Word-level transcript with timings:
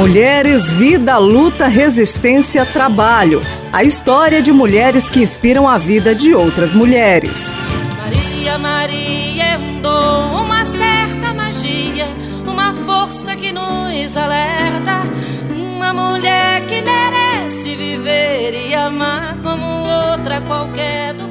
Mulheres, 0.00 0.70
Vida, 0.70 1.18
Luta, 1.18 1.68
Resistência, 1.68 2.64
Trabalho. 2.64 3.42
A 3.70 3.84
história 3.84 4.40
de 4.40 4.50
mulheres 4.50 5.10
que 5.10 5.20
inspiram 5.20 5.68
a 5.68 5.76
vida 5.76 6.14
de 6.14 6.34
outras 6.34 6.72
mulheres. 6.72 7.54
Maria, 7.98 8.58
Maria 8.58 9.44
é 9.44 9.58
um 9.58 9.82
dom, 9.82 10.42
uma 10.42 10.64
certa 10.64 11.34
magia, 11.34 12.06
uma 12.46 12.72
força 12.72 13.36
que 13.36 13.52
nos 13.52 14.16
alerta. 14.16 15.02
Uma 15.54 15.92
mulher 15.92 16.64
que 16.64 16.80
merece 16.80 17.76
viver 17.76 18.68
e 18.68 18.74
amar 18.74 19.36
como 19.42 19.86
outra 19.86 20.40
qualquer 20.40 21.12
do 21.12 21.29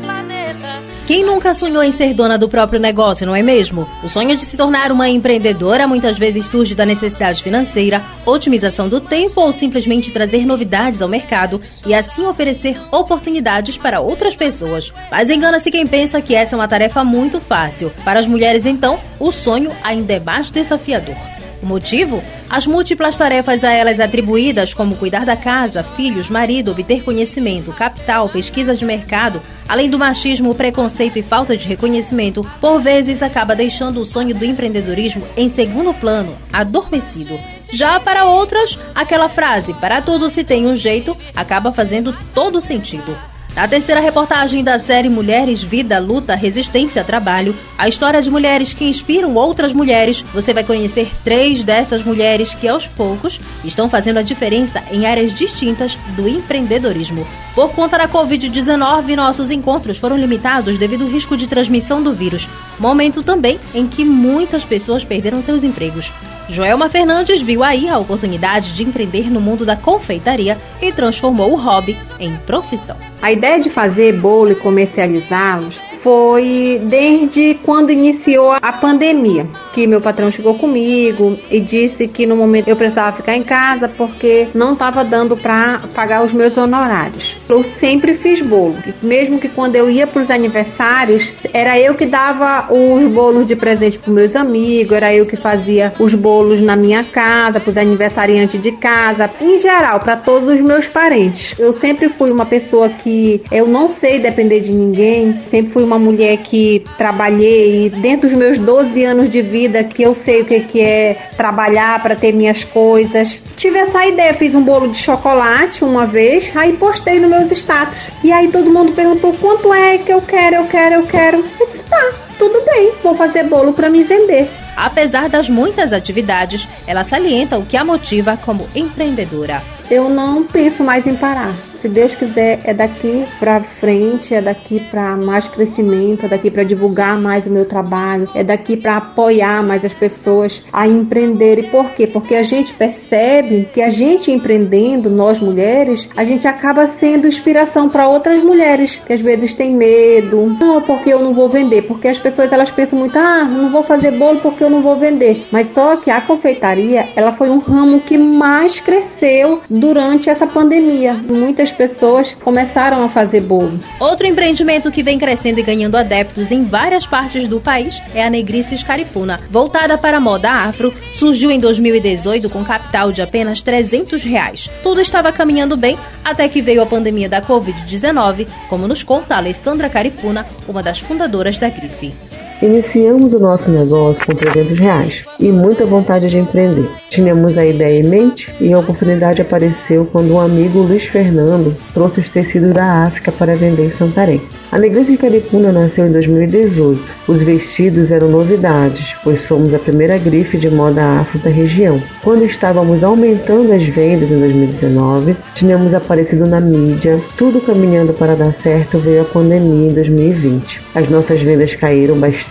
quem 1.09 1.25
nunca 1.25 1.55
sonhou 1.55 1.81
em 1.81 1.91
ser 1.91 2.13
dona 2.13 2.37
do 2.37 2.47
próprio 2.47 2.79
negócio, 2.79 3.25
não 3.25 3.35
é 3.35 3.41
mesmo? 3.41 3.89
O 4.03 4.07
sonho 4.07 4.35
de 4.35 4.45
se 4.45 4.55
tornar 4.55 4.91
uma 4.91 5.09
empreendedora 5.09 5.87
muitas 5.87 6.19
vezes 6.19 6.45
surge 6.45 6.75
da 6.75 6.85
necessidade 6.85 7.41
financeira, 7.41 8.03
otimização 8.27 8.87
do 8.87 8.99
tempo 8.99 9.41
ou 9.41 9.51
simplesmente 9.51 10.11
trazer 10.11 10.45
novidades 10.45 11.01
ao 11.01 11.09
mercado 11.09 11.59
e 11.83 11.95
assim 11.95 12.27
oferecer 12.27 12.79
oportunidades 12.91 13.75
para 13.75 14.01
outras 14.01 14.35
pessoas. 14.35 14.93
Mas 15.09 15.31
engana-se 15.31 15.71
quem 15.71 15.87
pensa 15.87 16.21
que 16.21 16.35
essa 16.35 16.55
é 16.55 16.59
uma 16.59 16.67
tarefa 16.67 17.03
muito 17.03 17.41
fácil. 17.41 17.91
Para 18.05 18.19
as 18.19 18.27
mulheres, 18.27 18.67
então, 18.67 18.99
o 19.19 19.31
sonho 19.31 19.71
ainda 19.83 20.13
é 20.13 20.19
mais 20.19 20.51
desafiador. 20.51 21.38
O 21.61 21.65
motivo? 21.65 22.23
As 22.49 22.65
múltiplas 22.65 23.17
tarefas 23.17 23.63
a 23.63 23.71
elas 23.71 23.99
atribuídas, 23.99 24.73
como 24.73 24.95
cuidar 24.95 25.25
da 25.25 25.35
casa, 25.35 25.83
filhos, 25.83 26.29
marido, 26.29 26.71
obter 26.71 27.03
conhecimento, 27.03 27.73
capital, 27.73 28.29
pesquisa 28.29 28.75
de 28.75 28.85
mercado, 28.85 29.41
além 29.67 29.89
do 29.89 29.99
machismo, 29.99 30.55
preconceito 30.55 31.19
e 31.19 31.21
falta 31.21 31.55
de 31.57 31.67
reconhecimento, 31.67 32.49
por 32.61 32.79
vezes 32.81 33.21
acaba 33.21 33.55
deixando 33.55 33.99
o 33.99 34.05
sonho 34.05 34.33
do 34.33 34.45
empreendedorismo 34.45 35.23
em 35.35 35.49
segundo 35.49 35.93
plano, 35.93 36.35
adormecido. 36.51 37.37
Já 37.71 37.99
para 37.99 38.25
outras, 38.25 38.79
aquela 38.95 39.29
frase, 39.29 39.73
para 39.75 40.01
tudo 40.01 40.29
se 40.29 40.43
tem 40.43 40.65
um 40.65 40.75
jeito, 40.75 41.15
acaba 41.35 41.71
fazendo 41.71 42.15
todo 42.33 42.61
sentido. 42.61 43.15
Na 43.55 43.67
terceira 43.67 43.99
reportagem 43.99 44.63
da 44.63 44.79
série 44.79 45.09
Mulheres, 45.09 45.61
Vida, 45.61 45.99
Luta, 45.99 46.35
Resistência, 46.35 47.03
Trabalho, 47.03 47.55
a 47.77 47.89
história 47.89 48.21
de 48.21 48.29
mulheres 48.29 48.73
que 48.73 48.85
inspiram 48.85 49.35
outras 49.35 49.73
mulheres, 49.73 50.23
você 50.33 50.53
vai 50.53 50.63
conhecer 50.63 51.11
três 51.23 51.63
dessas 51.63 52.03
mulheres 52.03 52.53
que, 52.53 52.67
aos 52.67 52.87
poucos, 52.87 53.39
estão 53.65 53.89
fazendo 53.89 54.17
a 54.17 54.21
diferença 54.21 54.81
em 54.91 55.05
áreas 55.05 55.33
distintas 55.33 55.97
do 56.15 56.29
empreendedorismo. 56.29 57.27
Por 57.55 57.71
conta 57.71 57.97
da 57.97 58.07
Covid-19, 58.07 59.15
nossos 59.15 59.51
encontros 59.51 59.97
foram 59.97 60.15
limitados 60.15 60.77
devido 60.77 61.03
ao 61.03 61.09
risco 61.09 61.35
de 61.35 61.47
transmissão 61.47 62.01
do 62.01 62.13
vírus, 62.13 62.47
momento 62.79 63.23
também 63.23 63.59
em 63.73 63.87
que 63.87 64.05
muitas 64.05 64.63
pessoas 64.63 65.03
perderam 65.03 65.43
seus 65.43 65.63
empregos. 65.63 66.13
Joelma 66.47 66.89
Fernandes 66.89 67.41
viu 67.41 67.63
aí 67.63 67.89
a 67.89 67.97
oportunidade 67.97 68.73
de 68.73 68.83
empreender 68.83 69.29
no 69.29 69.41
mundo 69.41 69.65
da 69.65 69.75
confeitaria 69.75 70.57
e 70.81 70.91
transformou 70.93 71.51
o 71.51 71.61
hobby 71.61 71.99
em 72.19 72.37
profissão. 72.37 73.08
A 73.21 73.31
ideia 73.31 73.59
de 73.59 73.69
fazer 73.69 74.13
bolo 74.13 74.51
e 74.51 74.55
comercializá-los 74.55 75.79
foi 76.01 76.79
desde 76.83 77.59
quando 77.65 77.91
iniciou 77.91 78.53
a 78.53 78.71
pandemia, 78.71 79.45
que 79.73 79.85
meu 79.85 79.99
patrão 79.99 80.31
chegou 80.31 80.57
comigo 80.57 81.37
e 81.51 81.59
disse 81.59 82.07
que 82.07 82.25
no 82.25 82.37
momento 82.37 82.69
eu 82.69 82.75
precisava 82.77 83.17
ficar 83.17 83.35
em 83.35 83.43
casa 83.43 83.89
porque 83.89 84.47
não 84.53 84.73
estava 84.73 85.03
dando 85.03 85.35
para 85.35 85.81
pagar 85.93 86.23
os 86.23 86.31
meus 86.31 86.57
honorários. 86.57 87.37
Eu 87.49 87.61
sempre 87.63 88.13
fiz 88.13 88.41
bolo, 88.41 88.77
mesmo 89.01 89.39
que 89.39 89.49
quando 89.49 89.75
eu 89.75 89.89
ia 89.89 90.07
para 90.07 90.21
os 90.21 90.31
aniversários, 90.31 91.33
era 91.53 91.77
eu 91.77 91.95
que 91.95 92.05
dava 92.05 92.73
os 92.73 93.11
bolos 93.11 93.45
de 93.45 93.55
presente 93.55 93.99
para 93.99 94.13
meus 94.13 94.35
amigos, 94.37 94.95
era 94.95 95.13
eu 95.13 95.25
que 95.25 95.35
fazia 95.35 95.93
os 95.99 96.13
bolos 96.13 96.61
na 96.61 96.77
minha 96.77 97.03
casa, 97.03 97.59
para 97.59 97.71
os 97.71 97.77
aniversariantes 97.77 98.61
de 98.61 98.71
casa, 98.71 99.29
em 99.41 99.57
geral, 99.57 99.99
para 99.99 100.15
todos 100.15 100.53
os 100.53 100.61
meus 100.61 100.87
parentes. 100.87 101.55
Eu 101.59 101.73
sempre 101.73 102.07
fui 102.07 102.31
uma 102.31 102.45
pessoa 102.45 102.87
que 102.87 103.08
eu 103.51 103.67
não 103.67 103.89
sei 103.89 104.19
depender 104.19 104.59
de 104.59 104.71
ninguém, 104.71 105.41
sempre 105.45 105.71
fui 105.71 105.83
uma 105.83 105.99
mulher 105.99 106.37
que 106.37 106.83
trabalhei 106.97 107.85
e 107.85 107.89
dentro 107.89 108.29
dos 108.29 108.37
meus 108.37 108.59
12 108.59 109.03
anos 109.03 109.29
de 109.29 109.41
vida 109.41 109.83
que 109.83 110.03
eu 110.03 110.13
sei 110.13 110.41
o 110.41 110.45
que, 110.45 110.59
que 110.61 110.81
é 110.81 111.15
trabalhar 111.35 112.01
para 112.01 112.15
ter 112.15 112.31
minhas 112.31 112.63
coisas. 112.63 113.41
Tive 113.55 113.79
essa 113.79 114.05
ideia, 114.05 114.33
fiz 114.33 114.53
um 114.55 114.63
bolo 114.63 114.89
de 114.89 114.97
chocolate 114.97 115.83
uma 115.83 116.05
vez, 116.05 116.51
aí 116.55 116.73
postei 116.73 117.19
nos 117.19 117.29
meus 117.29 117.51
status. 117.51 118.11
E 118.23 118.31
aí 118.31 118.49
todo 118.49 118.71
mundo 118.71 118.91
perguntou 118.93 119.33
quanto 119.33 119.73
é 119.73 119.97
que 119.97 120.11
eu 120.11 120.21
quero, 120.21 120.57
eu 120.57 120.65
quero, 120.65 120.95
eu 120.95 121.03
quero. 121.03 121.43
Eu 121.59 121.67
disse, 121.67 121.83
tá, 121.83 122.13
tudo 122.37 122.63
bem, 122.65 122.93
vou 123.03 123.15
fazer 123.15 123.43
bolo 123.43 123.73
para 123.73 123.89
me 123.89 124.03
vender. 124.03 124.49
Apesar 124.75 125.27
das 125.27 125.49
muitas 125.49 125.91
atividades, 125.91 126.67
ela 126.87 127.03
salienta 127.03 127.57
o 127.57 127.65
que 127.65 127.75
a 127.75 127.83
motiva 127.83 128.37
como 128.37 128.69
empreendedora. 128.73 129.61
Eu 129.91 130.09
não 130.09 130.43
penso 130.43 130.83
mais 130.83 131.05
em 131.05 131.15
parar 131.15 131.53
se 131.81 131.87
Deus 131.89 132.15
quiser, 132.15 132.59
é 132.63 132.73
daqui 132.73 133.25
para 133.39 133.59
frente, 133.59 134.33
é 134.33 134.41
daqui 134.41 134.79
para 134.91 135.15
mais 135.15 135.47
crescimento, 135.47 136.25
é 136.25 136.29
daqui 136.29 136.51
para 136.51 136.63
divulgar 136.63 137.19
mais 137.19 137.47
o 137.47 137.49
meu 137.49 137.65
trabalho, 137.65 138.29
é 138.35 138.43
daqui 138.43 138.75
para 138.75 138.97
apoiar 138.97 139.63
mais 139.63 139.83
as 139.85 139.93
pessoas 139.93 140.63
a 140.71 140.87
empreender. 140.87 141.59
E 141.59 141.63
por 141.69 141.91
quê? 141.91 142.05
Porque 142.07 142.35
a 142.35 142.43
gente 142.43 142.73
percebe 142.73 143.69
que 143.71 143.81
a 143.81 143.89
gente 143.89 144.31
empreendendo, 144.31 145.09
nós 145.09 145.39
mulheres, 145.39 146.09
a 146.15 146.23
gente 146.23 146.47
acaba 146.47 146.87
sendo 146.87 147.27
inspiração 147.27 147.89
para 147.89 148.07
outras 148.07 148.41
mulheres 148.41 149.01
que 149.05 149.13
às 149.13 149.21
vezes 149.21 149.53
têm 149.53 149.71
medo. 149.71 150.57
Não, 150.59 150.81
porque 150.81 151.09
eu 151.13 151.19
não 151.19 151.33
vou 151.33 151.49
vender, 151.49 151.83
porque 151.83 152.07
as 152.07 152.19
pessoas 152.19 152.51
elas 152.51 152.71
pensam 152.71 152.99
muito, 152.99 153.17
ah, 153.17 153.45
não 153.45 153.71
vou 153.71 153.83
fazer 153.83 154.11
bolo 154.11 154.39
porque 154.39 154.63
eu 154.63 154.69
não 154.69 154.81
vou 154.81 154.97
vender. 154.97 155.47
Mas 155.51 155.67
só 155.67 155.95
que 155.95 156.11
a 156.11 156.21
confeitaria, 156.21 157.09
ela 157.15 157.31
foi 157.31 157.49
um 157.49 157.59
ramo 157.59 158.01
que 158.01 158.17
mais 158.17 158.79
cresceu 158.79 159.61
durante 159.69 160.29
essa 160.29 160.45
pandemia. 160.45 161.13
Muitas 161.13 161.68
pessoas 161.71 162.35
começaram 162.35 163.03
a 163.03 163.09
fazer 163.09 163.41
bolo. 163.41 163.79
Outro 163.99 164.27
empreendimento 164.27 164.91
que 164.91 165.03
vem 165.03 165.17
crescendo 165.17 165.59
e 165.59 165.63
ganhando 165.63 165.95
adeptos 165.95 166.51
em 166.51 166.63
várias 166.63 167.05
partes 167.05 167.47
do 167.47 167.59
país 167.59 168.01
é 168.13 168.23
a 168.23 168.29
Negrices 168.29 168.83
Caripuna. 168.83 169.39
Voltada 169.49 169.97
para 169.97 170.17
a 170.17 170.21
moda 170.21 170.49
afro, 170.49 170.93
surgiu 171.13 171.51
em 171.51 171.59
2018 171.59 172.49
com 172.49 172.63
capital 172.63 173.11
de 173.11 173.21
apenas 173.21 173.61
300 173.61 174.23
reais. 174.23 174.69
Tudo 174.83 175.01
estava 175.01 175.31
caminhando 175.31 175.75
bem 175.75 175.97
até 176.23 176.47
que 176.47 176.61
veio 176.61 176.81
a 176.81 176.85
pandemia 176.85 177.29
da 177.29 177.41
Covid-19, 177.41 178.47
como 178.69 178.87
nos 178.87 179.03
conta 179.03 179.35
a 179.35 179.37
Alessandra 179.37 179.89
Caripuna, 179.89 180.45
uma 180.67 180.83
das 180.83 180.99
fundadoras 180.99 181.57
da 181.57 181.69
Grife. 181.69 182.28
Iniciamos 182.61 183.31
o 183.31 183.39
nosso 183.39 183.71
negócio 183.71 184.25
com 184.25 184.33
300 184.33 184.77
reais 184.77 185.23
e 185.39 185.49
muita 185.49 185.85
vontade 185.85 186.29
de 186.29 186.37
empreender. 186.37 186.89
Tínhamos 187.09 187.57
a 187.57 187.65
ideia 187.65 188.01
em 188.01 188.03
mente 188.03 188.53
e 188.59 188.73
a 188.73 188.79
oportunidade 188.79 189.41
apareceu 189.41 190.05
quando 190.11 190.33
um 190.33 190.41
amigo, 190.41 190.79
Luiz 190.79 191.05
Fernando, 191.05 191.73
trouxe 191.93 192.19
os 192.19 192.29
tecidos 192.29 192.73
da 192.73 193.03
África 193.05 193.31
para 193.31 193.55
vender 193.55 193.85
em 193.85 193.91
Santarém. 193.91 194.41
A 194.71 194.77
Negreza 194.77 195.11
de 195.11 195.17
Caripuna 195.17 195.71
nasceu 195.71 196.05
em 196.05 196.11
2018. 196.11 197.01
Os 197.27 197.41
vestidos 197.41 198.11
eram 198.11 198.29
novidades, 198.29 199.15
pois 199.23 199.41
somos 199.41 199.73
a 199.73 199.79
primeira 199.79 200.15
grife 200.19 200.59
de 200.59 200.69
moda 200.69 201.21
afro 201.21 201.39
da 201.39 201.49
região. 201.49 201.99
Quando 202.21 202.45
estávamos 202.45 203.03
aumentando 203.03 203.73
as 203.73 203.83
vendas 203.83 204.29
em 204.29 204.39
2019, 204.39 205.35
tínhamos 205.55 205.95
aparecido 205.95 206.45
na 206.45 206.59
mídia, 206.59 207.19
tudo 207.35 207.59
caminhando 207.59 208.13
para 208.13 208.35
dar 208.35 208.53
certo, 208.53 208.99
veio 208.99 209.21
a 209.21 209.25
pandemia 209.25 209.89
em 209.89 209.93
2020. 209.93 210.79
As 210.93 211.09
nossas 211.09 211.41
vendas 211.41 211.73
caíram 211.73 212.19
bastante, 212.19 212.48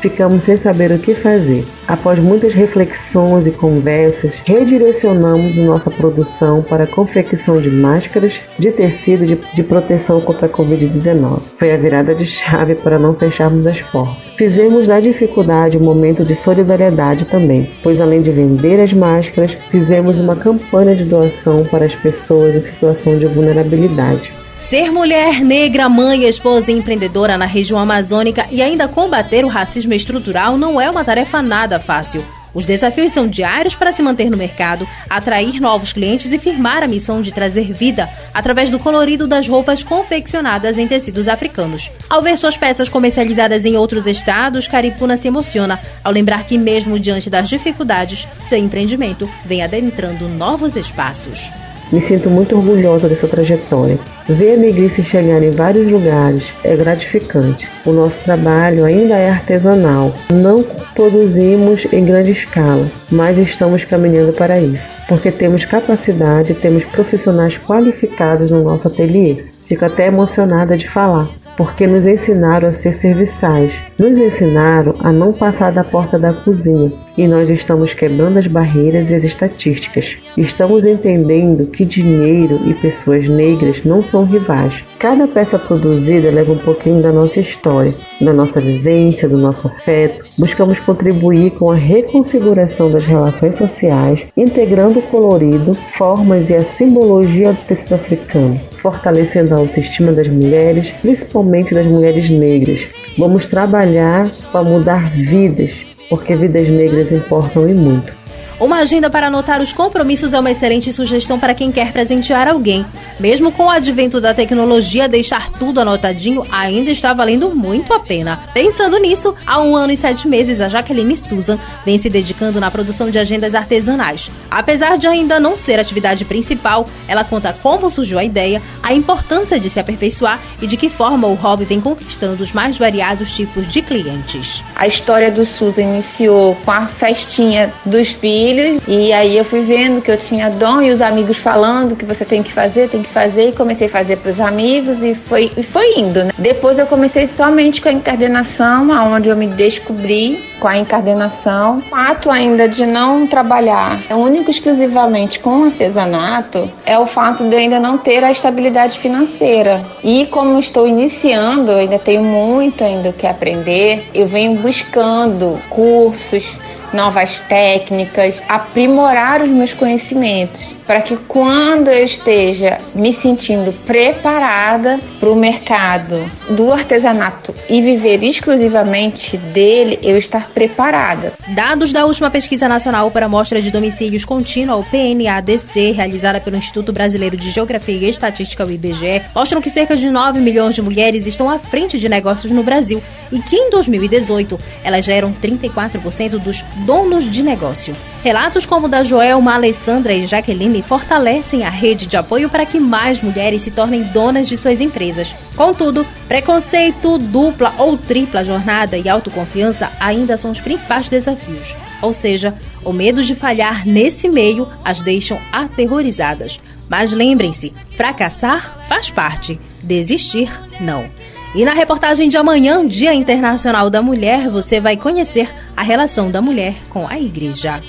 ficamos 0.00 0.42
sem 0.42 0.56
saber 0.56 0.90
o 0.90 0.98
que 0.98 1.14
fazer. 1.14 1.64
Após 1.86 2.18
muitas 2.18 2.52
reflexões 2.52 3.46
e 3.46 3.52
conversas, 3.52 4.42
redirecionamos 4.44 5.56
nossa 5.56 5.90
produção 5.90 6.62
para 6.62 6.84
a 6.84 6.86
confecção 6.86 7.60
de 7.60 7.70
máscaras 7.70 8.40
de 8.58 8.72
tecido 8.72 9.24
de, 9.24 9.36
de 9.54 9.62
proteção 9.62 10.20
contra 10.20 10.46
a 10.46 10.50
Covid-19. 10.50 11.40
Foi 11.58 11.72
a 11.72 11.76
virada 11.76 12.14
de 12.14 12.26
chave 12.26 12.74
para 12.74 12.98
não 12.98 13.14
fecharmos 13.14 13.66
as 13.66 13.80
portas. 13.82 14.16
Fizemos 14.36 14.88
da 14.88 15.00
dificuldade 15.00 15.78
um 15.78 15.84
momento 15.84 16.24
de 16.24 16.34
solidariedade 16.34 17.24
também, 17.26 17.70
pois 17.82 18.00
além 18.00 18.22
de 18.22 18.30
vender 18.30 18.80
as 18.80 18.92
máscaras, 18.92 19.52
fizemos 19.70 20.18
uma 20.18 20.34
campanha 20.34 20.94
de 20.94 21.04
doação 21.04 21.64
para 21.64 21.84
as 21.84 21.94
pessoas 21.94 22.54
em 22.54 22.60
situação 22.60 23.16
de 23.16 23.26
vulnerabilidade. 23.26 24.45
Ser 24.68 24.90
mulher, 24.90 25.44
negra, 25.44 25.88
mãe, 25.88 26.24
esposa 26.24 26.72
e 26.72 26.74
empreendedora 26.74 27.38
na 27.38 27.46
região 27.46 27.78
amazônica 27.78 28.48
e 28.50 28.60
ainda 28.60 28.88
combater 28.88 29.44
o 29.44 29.48
racismo 29.48 29.94
estrutural 29.94 30.58
não 30.58 30.80
é 30.80 30.90
uma 30.90 31.04
tarefa 31.04 31.40
nada 31.40 31.78
fácil. 31.78 32.20
Os 32.52 32.64
desafios 32.64 33.12
são 33.12 33.28
diários 33.28 33.76
para 33.76 33.92
se 33.92 34.02
manter 34.02 34.28
no 34.28 34.36
mercado, 34.36 34.88
atrair 35.08 35.60
novos 35.60 35.92
clientes 35.92 36.32
e 36.32 36.38
firmar 36.38 36.82
a 36.82 36.88
missão 36.88 37.22
de 37.22 37.30
trazer 37.30 37.72
vida 37.72 38.10
através 38.34 38.68
do 38.68 38.80
colorido 38.80 39.28
das 39.28 39.46
roupas 39.46 39.84
confeccionadas 39.84 40.76
em 40.78 40.88
tecidos 40.88 41.28
africanos. 41.28 41.88
Ao 42.10 42.20
ver 42.20 42.36
suas 42.36 42.56
peças 42.56 42.88
comercializadas 42.88 43.64
em 43.64 43.76
outros 43.76 44.04
estados, 44.04 44.66
Caripuna 44.66 45.16
se 45.16 45.28
emociona 45.28 45.78
ao 46.02 46.10
lembrar 46.10 46.42
que, 46.42 46.58
mesmo 46.58 46.98
diante 46.98 47.30
das 47.30 47.48
dificuldades, 47.48 48.26
seu 48.48 48.58
empreendimento 48.58 49.30
vem 49.44 49.62
adentrando 49.62 50.28
novos 50.28 50.74
espaços. 50.74 51.48
Me 51.92 52.00
sinto 52.00 52.28
muito 52.28 52.56
orgulhosa 52.56 53.08
dessa 53.08 53.28
trajetória. 53.28 53.98
Ver 54.28 54.54
a 54.54 54.56
negrice 54.56 55.04
chegar 55.04 55.42
em 55.42 55.50
vários 55.50 55.90
lugares 55.90 56.44
é 56.64 56.74
gratificante. 56.74 57.68
O 57.84 57.92
nosso 57.92 58.18
trabalho 58.24 58.84
ainda 58.84 59.14
é 59.14 59.30
artesanal. 59.30 60.12
Não 60.30 60.64
produzimos 60.94 61.86
em 61.92 62.04
grande 62.04 62.32
escala, 62.32 62.86
mas 63.10 63.38
estamos 63.38 63.84
caminhando 63.84 64.32
para 64.32 64.60
isso. 64.60 64.96
porque 65.08 65.30
temos 65.30 65.64
capacidade, 65.64 66.54
temos 66.54 66.84
profissionais 66.84 67.56
qualificados 67.56 68.50
no 68.50 68.64
nosso 68.64 68.88
ateliê. 68.88 69.44
Fico 69.66 69.84
até 69.84 70.06
emocionada 70.06 70.76
de 70.76 70.88
falar 70.88 71.28
porque 71.56 71.86
nos 71.86 72.06
ensinaram 72.06 72.68
a 72.68 72.72
ser 72.72 72.92
serviçais, 72.92 73.72
nos 73.98 74.18
ensinaram 74.18 74.94
a 75.00 75.10
não 75.10 75.32
passar 75.32 75.72
da 75.72 75.82
porta 75.82 76.18
da 76.18 76.32
cozinha 76.32 76.92
e 77.16 77.26
nós 77.26 77.48
estamos 77.48 77.94
quebrando 77.94 78.38
as 78.38 78.46
barreiras 78.46 79.10
e 79.10 79.14
as 79.14 79.24
estatísticas. 79.24 80.18
Estamos 80.36 80.84
entendendo 80.84 81.66
que 81.66 81.84
dinheiro 81.84 82.60
e 82.66 82.74
pessoas 82.74 83.26
negras 83.26 83.82
não 83.84 84.02
são 84.02 84.24
rivais. 84.24 84.84
Cada 84.98 85.26
peça 85.26 85.58
produzida 85.58 86.30
leva 86.30 86.52
um 86.52 86.58
pouquinho 86.58 87.02
da 87.02 87.10
nossa 87.10 87.40
história, 87.40 87.92
da 88.20 88.34
nossa 88.34 88.60
vivência, 88.60 89.28
do 89.28 89.38
nosso 89.38 89.66
afeto. 89.66 90.26
Buscamos 90.38 90.78
contribuir 90.78 91.52
com 91.52 91.70
a 91.70 91.74
reconfiguração 91.74 92.90
das 92.90 93.06
relações 93.06 93.56
sociais, 93.56 94.26
integrando 94.36 94.98
o 94.98 95.02
colorido, 95.02 95.72
formas 95.96 96.50
e 96.50 96.54
a 96.54 96.62
simbologia 96.62 97.52
do 97.52 97.66
tecido 97.66 97.94
africano, 97.94 98.60
fortalecendo 98.82 99.54
a 99.54 99.58
autoestima 99.58 100.12
das 100.12 100.28
mulheres, 100.28 100.90
principalmente 101.00 101.45
das 101.74 101.86
mulheres 101.86 102.28
negras. 102.28 102.80
Vamos 103.18 103.46
trabalhar 103.46 104.30
para 104.52 104.62
mudar 104.62 105.10
vidas, 105.10 105.72
porque 106.08 106.36
vidas 106.36 106.68
negras 106.68 107.12
importam 107.12 107.68
e 107.68 107.74
muito. 107.74 108.12
Uma 108.58 108.78
agenda 108.78 109.10
para 109.10 109.26
anotar 109.26 109.60
os 109.60 109.70
compromissos 109.70 110.32
é 110.32 110.40
uma 110.40 110.50
excelente 110.50 110.90
sugestão 110.90 111.38
para 111.38 111.54
quem 111.54 111.70
quer 111.70 111.92
presentear 111.92 112.48
alguém. 112.48 112.86
Mesmo 113.20 113.52
com 113.52 113.64
o 113.64 113.70
advento 113.70 114.18
da 114.18 114.32
tecnologia, 114.32 115.06
deixar 115.06 115.50
tudo 115.58 115.78
anotadinho 115.78 116.42
ainda 116.50 116.90
está 116.90 117.12
valendo 117.12 117.54
muito 117.54 117.92
a 117.92 118.00
pena. 118.00 118.48
Pensando 118.54 118.98
nisso, 118.98 119.34
há 119.46 119.60
um 119.60 119.76
ano 119.76 119.92
e 119.92 119.96
sete 119.96 120.26
meses, 120.26 120.58
a 120.58 120.68
Jaqueline 120.68 121.18
Susan 121.18 121.58
vem 121.84 121.98
se 121.98 122.08
dedicando 122.08 122.58
na 122.58 122.70
produção 122.70 123.10
de 123.10 123.18
agendas 123.18 123.54
artesanais. 123.54 124.30
Apesar 124.50 124.96
de 124.96 125.06
ainda 125.06 125.38
não 125.38 125.54
ser 125.54 125.78
atividade 125.78 126.24
principal, 126.24 126.86
ela 127.06 127.24
conta 127.24 127.54
como 127.62 127.90
surgiu 127.90 128.18
a 128.18 128.24
ideia, 128.24 128.62
a 128.82 128.94
importância 128.94 129.60
de 129.60 129.68
se 129.68 129.78
aperfeiçoar 129.78 130.40
e 130.62 130.66
de 130.66 130.78
que 130.78 130.88
forma 130.88 131.28
o 131.28 131.34
hobby 131.34 131.66
vem 131.66 131.80
conquistando 131.80 132.42
os 132.42 132.54
mais 132.54 132.78
variados 132.78 133.36
tipos 133.36 133.68
de 133.68 133.82
clientes. 133.82 134.64
A 134.74 134.86
história 134.86 135.30
do 135.30 135.44
Susan 135.44 135.95
iniciou 135.96 136.56
com 136.64 136.70
a 136.70 136.86
festinha 136.86 137.72
dos 137.84 138.08
filhos 138.08 138.80
e 138.86 139.12
aí 139.12 139.36
eu 139.36 139.44
fui 139.44 139.62
vendo 139.62 140.00
que 140.00 140.10
eu 140.10 140.16
tinha 140.16 140.50
dom 140.50 140.82
e 140.82 140.90
os 140.90 141.00
amigos 141.00 141.38
falando 141.38 141.96
que 141.96 142.04
você 142.04 142.24
tem 142.24 142.42
que 142.42 142.52
fazer, 142.52 142.88
tem 142.88 143.02
que 143.02 143.08
fazer 143.08 143.48
e 143.48 143.52
comecei 143.52 143.86
a 143.86 143.90
fazer 143.90 144.16
para 144.16 144.32
os 144.32 144.40
amigos 144.40 145.02
e 145.02 145.14
foi, 145.14 145.50
e 145.56 145.62
foi 145.62 145.98
indo, 145.98 146.22
né? 146.24 146.30
Depois 146.38 146.78
eu 146.78 146.86
comecei 146.86 147.26
somente 147.26 147.80
com 147.80 147.88
a 147.88 147.92
encardenação, 147.92 148.92
aonde 148.92 149.28
eu 149.28 149.36
me 149.36 149.46
descobri 149.46 150.44
com 150.60 150.68
a 150.68 150.78
encardenação. 150.78 151.78
O 151.78 151.82
fato 151.82 152.30
ainda 152.30 152.68
de 152.68 152.84
não 152.84 153.26
trabalhar 153.26 154.00
único 154.10 154.50
exclusivamente 154.50 155.38
com 155.38 155.64
artesanato 155.64 156.70
é 156.84 156.98
o 156.98 157.06
fato 157.06 157.44
de 157.44 157.54
eu 157.54 157.58
ainda 157.58 157.78
não 157.78 157.96
ter 157.98 158.22
a 158.24 158.30
estabilidade 158.30 158.98
financeira. 158.98 159.84
E 160.02 160.26
como 160.26 160.58
estou 160.58 160.86
iniciando, 160.86 161.70
ainda 161.72 161.98
tenho 161.98 162.22
muito 162.22 162.82
ainda 162.82 163.10
o 163.10 163.12
que 163.12 163.26
aprender, 163.26 164.04
eu 164.14 164.26
venho 164.26 164.60
buscando 164.60 165.60
cursos, 165.70 165.85
cursos, 165.86 166.58
novas 166.96 167.40
técnicas, 167.40 168.42
aprimorar 168.48 169.42
os 169.42 169.50
meus 169.50 169.72
conhecimentos 169.72 170.76
para 170.86 171.00
que 171.00 171.16
quando 171.16 171.88
eu 171.88 172.04
esteja 172.04 172.78
me 172.94 173.12
sentindo 173.12 173.72
preparada 173.84 175.00
para 175.18 175.30
o 175.30 175.34
mercado 175.34 176.30
do 176.50 176.72
artesanato 176.72 177.52
e 177.68 177.82
viver 177.82 178.22
exclusivamente 178.22 179.36
dele, 179.36 179.98
eu 180.02 180.16
estar 180.16 180.50
preparada. 180.50 181.32
Dados 181.48 181.92
da 181.92 182.06
última 182.06 182.30
pesquisa 182.30 182.68
nacional 182.68 183.10
para 183.10 183.26
amostra 183.26 183.60
de 183.60 183.70
domicílios 183.70 184.24
contínua, 184.24 184.76
o 184.76 184.84
PNADC, 184.84 185.90
realizada 185.90 186.40
pelo 186.40 186.56
Instituto 186.56 186.92
Brasileiro 186.92 187.36
de 187.36 187.50
Geografia 187.50 187.96
e 187.96 188.10
Estatística, 188.10 188.64
o 188.64 188.70
IBGE, 188.70 189.22
mostram 189.34 189.60
que 189.60 189.70
cerca 189.70 189.96
de 189.96 190.08
9 190.08 190.38
milhões 190.38 190.74
de 190.74 190.82
mulheres 190.82 191.26
estão 191.26 191.50
à 191.50 191.58
frente 191.58 191.98
de 191.98 192.08
negócios 192.08 192.52
no 192.52 192.62
Brasil 192.62 193.02
e 193.32 193.40
que 193.40 193.56
em 193.56 193.70
2018 193.70 194.58
elas 194.84 195.04
já 195.04 195.14
eram 195.14 195.34
34% 195.42 196.38
dos 196.38 196.64
donos 196.86 197.28
de 197.28 197.42
negócio. 197.42 197.96
Relatos 198.22 198.64
como 198.64 198.86
o 198.86 198.88
da 198.88 199.02
Joelma, 199.02 199.54
Alessandra 199.54 200.14
e 200.14 200.24
Jaqueline 200.24 200.80
fortalecem 200.82 201.64
a 201.64 201.68
rede 201.68 202.06
de 202.06 202.16
apoio 202.16 202.48
para 202.48 202.64
que 202.64 202.78
mais 202.78 203.20
mulheres 203.20 203.62
se 203.62 203.72
tornem 203.72 204.04
donas 204.04 204.46
de 204.46 204.56
suas 204.56 204.80
empresas. 204.80 205.34
Contudo, 205.56 206.06
preconceito, 206.28 207.18
dupla 207.18 207.74
ou 207.76 207.98
tripla 207.98 208.44
jornada 208.44 208.96
e 208.96 209.08
autoconfiança 209.08 209.90
ainda 209.98 210.36
são 210.36 210.52
os 210.52 210.60
principais 210.60 211.08
desafios. 211.08 211.74
Ou 212.00 212.12
seja, 212.12 212.54
o 212.84 212.92
medo 212.92 213.24
de 213.24 213.34
falhar 213.34 213.84
nesse 213.84 214.28
meio 214.28 214.68
as 214.84 215.02
deixam 215.02 215.40
aterrorizadas. 215.52 216.60
Mas 216.88 217.10
lembrem-se, 217.10 217.72
fracassar 217.96 218.86
faz 218.88 219.10
parte, 219.10 219.58
desistir 219.82 220.48
não. 220.80 221.10
E 221.52 221.64
na 221.64 221.72
reportagem 221.72 222.28
de 222.28 222.36
amanhã, 222.36 222.86
Dia 222.86 223.14
Internacional 223.14 223.88
da 223.88 224.02
Mulher, 224.02 224.48
você 224.50 224.78
vai 224.78 224.96
conhecer 224.96 225.48
a 225.76 225.82
relação 225.82 226.30
da 226.30 226.40
mulher 226.40 226.74
com 226.88 227.06
a 227.06 227.18
igreja. 227.18 227.80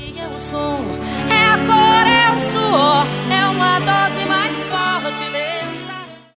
É 1.30 1.46
a 1.46 1.58
cor, 1.66 2.08
é 2.08 2.36
o 2.36 2.40
suor, 2.40 3.08
é 3.32 3.48
uma 3.48 3.80
dor. 3.80 4.07